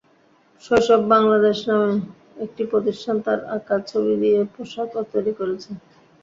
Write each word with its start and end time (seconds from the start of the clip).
শৈশব 0.63 1.01
বাংলাদেশ 1.13 1.57
নামে 1.69 1.91
একটি 2.45 2.63
প্রতিষ্ঠান 2.71 3.15
তার 3.25 3.39
আঁকা 3.55 3.77
ছবি 3.89 4.13
দিয়ে 4.21 4.39
পোশাকও 4.53 5.01
তৈরি 5.11 5.31
করেছে। 5.39 5.69